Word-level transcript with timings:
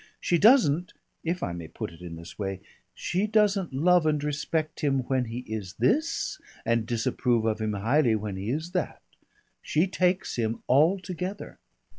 She 0.19 0.39
doesn't 0.39 0.93
if 1.23 1.43
I 1.43 1.53
may 1.53 1.67
put 1.67 1.91
it 1.91 2.01
in 2.01 2.15
this 2.15 2.39
way 2.39 2.61
she 2.95 3.27
doesn't 3.27 3.71
love 3.71 4.07
and 4.07 4.23
respect 4.23 4.79
him 4.79 5.01
when 5.03 5.25
he 5.25 5.41
is 5.41 5.73
this, 5.73 6.41
and 6.65 6.87
disapprove 6.87 7.45
of 7.45 7.61
him 7.61 7.73
highly 7.73 8.15
when 8.15 8.35
he 8.35 8.49
is 8.49 8.71
that; 8.71 9.03
she 9.61 9.85
takes 9.85 10.37
him 10.37 10.63
altogether. 10.67 11.59